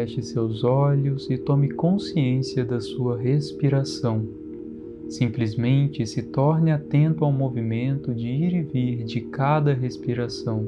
Feche 0.00 0.22
seus 0.22 0.64
olhos 0.64 1.28
e 1.28 1.36
tome 1.36 1.68
consciência 1.68 2.64
da 2.64 2.80
sua 2.80 3.18
respiração. 3.18 4.26
Simplesmente 5.10 6.06
se 6.06 6.22
torne 6.22 6.72
atento 6.72 7.22
ao 7.22 7.30
movimento 7.30 8.14
de 8.14 8.26
ir 8.26 8.54
e 8.54 8.62
vir 8.62 9.04
de 9.04 9.20
cada 9.20 9.74
respiração. 9.74 10.66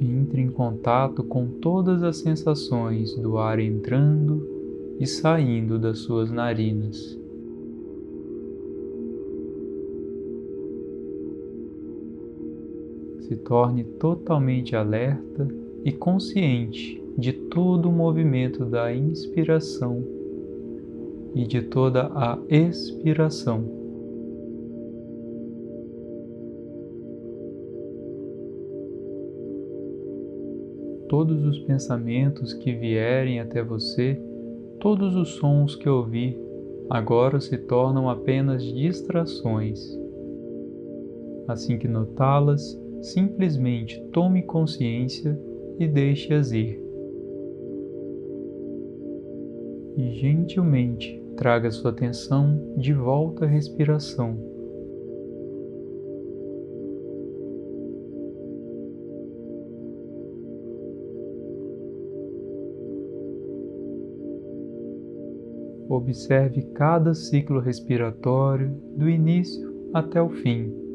Entre 0.00 0.40
em 0.40 0.48
contato 0.48 1.22
com 1.22 1.46
todas 1.46 2.02
as 2.02 2.16
sensações 2.16 3.14
do 3.14 3.38
ar 3.38 3.60
entrando 3.60 4.44
e 4.98 5.06
saindo 5.06 5.78
das 5.78 6.00
suas 6.00 6.32
narinas. 6.32 7.16
Se 13.26 13.34
torne 13.34 13.82
totalmente 13.82 14.76
alerta 14.76 15.48
e 15.84 15.90
consciente 15.90 17.02
de 17.18 17.32
todo 17.32 17.88
o 17.88 17.92
movimento 17.92 18.64
da 18.64 18.94
inspiração 18.94 20.00
e 21.34 21.44
de 21.44 21.60
toda 21.62 22.06
a 22.14 22.38
expiração. 22.48 23.64
Todos 31.08 31.44
os 31.44 31.58
pensamentos 31.58 32.54
que 32.54 32.72
vierem 32.72 33.40
até 33.40 33.60
você, 33.60 34.16
todos 34.78 35.16
os 35.16 35.30
sons 35.30 35.74
que 35.74 35.88
ouvir, 35.88 36.38
agora 36.88 37.40
se 37.40 37.58
tornam 37.58 38.08
apenas 38.08 38.62
distrações. 38.62 39.98
Assim 41.48 41.76
que 41.76 41.88
notá-las, 41.88 42.85
simplesmente 43.02 44.00
tome 44.12 44.42
consciência 44.42 45.38
e 45.78 45.86
deixe-as 45.86 46.52
ir. 46.52 46.80
E 49.96 50.10
gentilmente 50.12 51.22
traga 51.36 51.70
sua 51.70 51.90
atenção 51.90 52.74
de 52.76 52.92
volta 52.92 53.44
à 53.44 53.48
respiração. 53.48 54.36
Observe 65.88 66.62
cada 66.74 67.14
ciclo 67.14 67.60
respiratório 67.60 68.70
do 68.96 69.08
início 69.08 69.74
até 69.94 70.20
o 70.20 70.28
fim. 70.28 70.85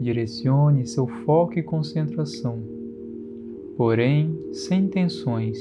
Direcione 0.00 0.86
seu 0.86 1.06
foco 1.06 1.58
e 1.58 1.62
concentração, 1.62 2.62
porém 3.76 4.38
sem 4.52 4.88
tensões. 4.88 5.58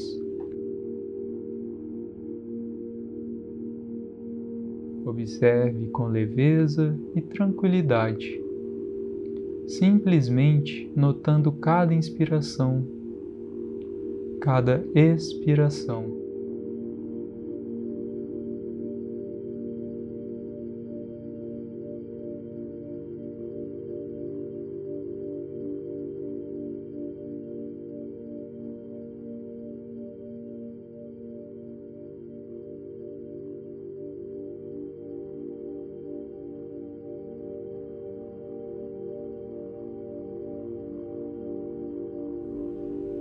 Observe 5.05 5.87
com 5.87 6.07
leveza 6.07 6.99
e 7.15 7.21
tranquilidade, 7.21 8.41
simplesmente 9.67 10.91
notando 10.95 11.51
cada 11.51 11.93
inspiração, 11.93 12.85
cada 14.41 14.83
expiração. 14.93 16.24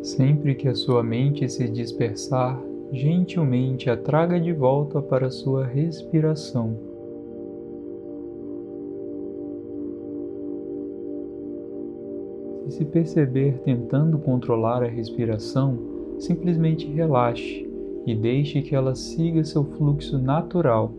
Sempre 0.05 0.55
que 0.55 0.69
a 0.69 0.75
sua 0.75 1.03
mente 1.03 1.49
se 1.49 1.67
dispersar, 1.67 2.63
gentilmente 2.93 3.89
a 3.89 3.97
traga 3.97 4.39
de 4.39 4.53
volta 4.53 5.01
para 5.01 5.31
sua 5.31 5.65
respiração. 5.65 6.77
Se 12.69 12.77
se 12.77 12.85
perceber 12.85 13.61
tentando 13.65 14.19
controlar 14.19 14.83
a 14.83 14.89
respiração, 14.89 15.79
simplesmente 16.19 16.87
relaxe 16.87 17.67
e 18.05 18.15
deixe 18.15 18.61
que 18.61 18.75
ela 18.75 18.95
siga 18.95 19.43
seu 19.43 19.65
fluxo 19.65 20.19
natural. 20.19 20.93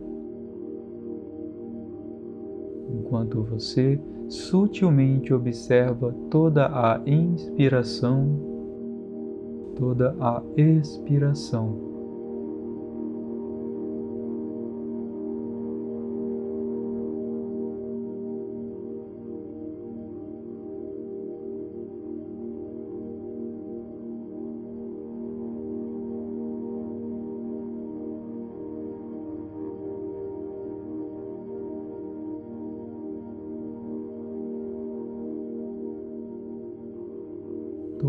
Enquanto 2.90 3.40
você 3.44 4.00
sutilmente 4.28 5.32
observa 5.32 6.12
toda 6.28 6.66
a 6.66 7.00
inspiração 7.06 8.55
toda 9.76 10.16
a 10.20 10.42
expiração. 10.56 11.85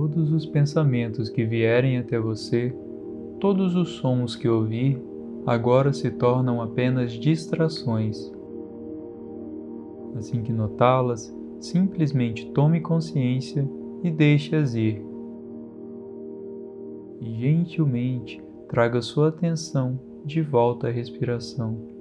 Todos 0.07 0.31
os 0.31 0.45
pensamentos 0.45 1.29
que 1.29 1.43
vierem 1.43 1.97
até 1.97 2.17
você, 2.17 2.73
todos 3.41 3.75
os 3.75 3.89
sons 3.97 4.37
que 4.37 4.47
ouvir, 4.47 5.01
agora 5.45 5.91
se 5.91 6.09
tornam 6.09 6.61
apenas 6.61 7.11
distrações. 7.11 8.31
Assim 10.15 10.41
que 10.41 10.53
notá-las, 10.53 11.35
simplesmente 11.59 12.49
tome 12.51 12.79
consciência 12.79 13.69
e 14.01 14.09
deixe-as 14.09 14.75
ir. 14.75 15.03
E 17.19 17.33
gentilmente 17.41 18.41
traga 18.69 19.01
sua 19.01 19.27
atenção 19.27 19.99
de 20.23 20.41
volta 20.41 20.87
à 20.87 20.89
respiração. 20.89 21.96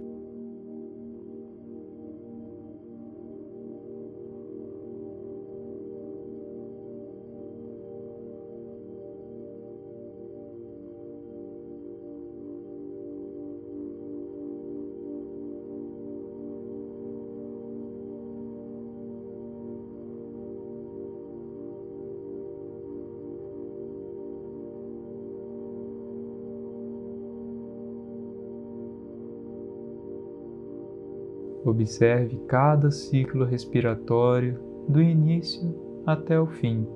Observe 31.67 32.37
cada 32.47 32.93
ciclo 32.93 33.45
respiratório 33.45 34.57
do 34.89 35.03
início 35.03 35.75
até 36.07 36.41
o 36.41 36.47
fim. 36.47 36.87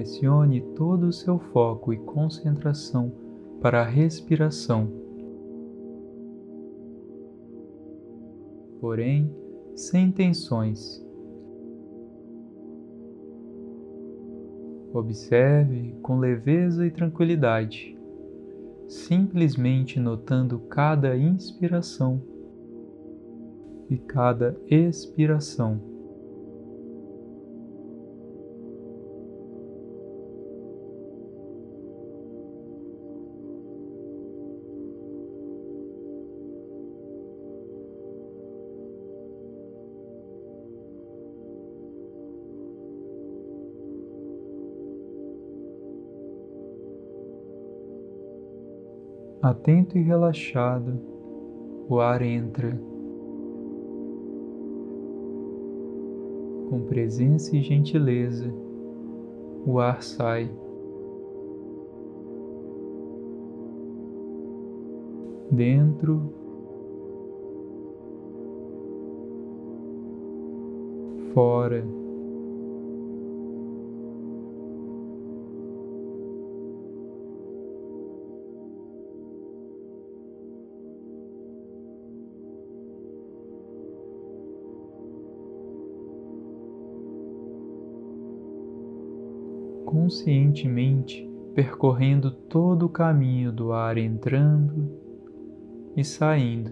direcione 0.00 0.62
todo 0.74 1.08
o 1.08 1.12
seu 1.12 1.38
foco 1.38 1.92
e 1.92 1.98
concentração 1.98 3.12
para 3.60 3.82
a 3.82 3.84
respiração. 3.84 4.90
Porém, 8.80 9.30
sem 9.74 10.10
tensões. 10.10 11.04
Observe 14.92 15.94
com 16.02 16.18
leveza 16.18 16.86
e 16.86 16.90
tranquilidade, 16.90 17.96
simplesmente 18.88 20.00
notando 20.00 20.58
cada 20.60 21.16
inspiração 21.16 22.20
e 23.88 23.98
cada 23.98 24.56
expiração. 24.66 25.89
Atento 49.42 49.96
e 49.96 50.02
relaxado, 50.02 51.00
o 51.88 51.98
ar 51.98 52.20
entra. 52.20 52.78
Com 56.68 56.82
presença 56.86 57.56
e 57.56 57.62
gentileza, 57.62 58.52
o 59.66 59.80
ar 59.80 60.02
sai. 60.02 60.50
Dentro, 65.50 66.20
fora. 71.32 71.99
Conscientemente 89.90 91.28
percorrendo 91.52 92.30
todo 92.30 92.86
o 92.86 92.88
caminho 92.88 93.50
do 93.50 93.72
ar 93.72 93.98
entrando 93.98 94.88
e 95.96 96.04
saindo. 96.04 96.70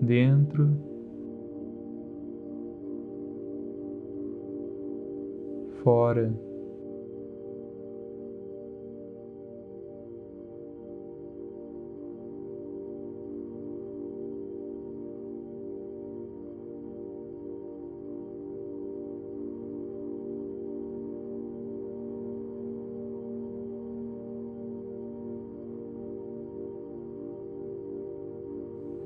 Dentro, 0.00 0.78
fora. 5.82 6.32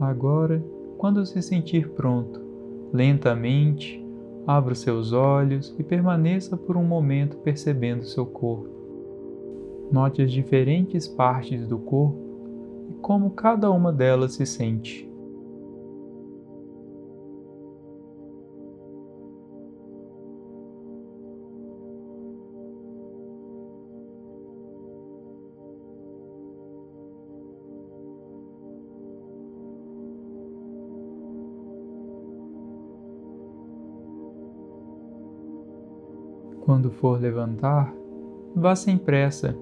Agora, 0.00 0.62
quando 0.96 1.24
se 1.26 1.42
sentir 1.42 1.90
pronto, 1.90 2.40
lentamente 2.92 4.04
abra 4.46 4.72
os 4.72 4.78
seus 4.78 5.12
olhos 5.12 5.74
e 5.78 5.82
permaneça 5.82 6.56
por 6.56 6.76
um 6.76 6.84
momento 6.84 7.36
percebendo 7.38 8.04
seu 8.04 8.24
corpo. 8.24 8.68
Note 9.90 10.22
as 10.22 10.30
diferentes 10.30 11.06
partes 11.08 11.66
do 11.66 11.78
corpo 11.78 12.18
e 12.90 12.94
como 12.94 13.30
cada 13.30 13.70
uma 13.70 13.92
delas 13.92 14.34
se 14.34 14.46
sente. 14.46 15.07
Quando 36.68 36.90
for 36.90 37.18
levantar, 37.18 37.94
vá 38.54 38.76
sem 38.76 38.98
pressa, 38.98 39.56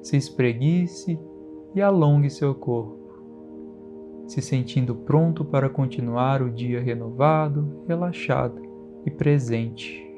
se 0.00 0.16
espreguice 0.16 1.18
e 1.74 1.82
alongue 1.82 2.30
seu 2.30 2.54
corpo, 2.54 3.00
se 4.28 4.40
sentindo 4.40 4.94
pronto 4.94 5.44
para 5.44 5.68
continuar 5.68 6.40
o 6.40 6.48
dia 6.48 6.80
renovado, 6.80 7.82
relaxado 7.88 8.62
e 9.04 9.10
presente. 9.10 10.08